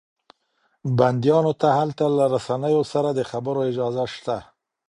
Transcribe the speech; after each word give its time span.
بنديانو 0.97 1.53
ته 1.61 1.67
هلته 1.79 2.05
له 2.17 2.25
رسنيو 2.35 2.83
سره 2.93 3.09
د 3.13 3.19
خبرو 3.31 3.61
اجازه 3.71 4.03
شته. 4.13 4.37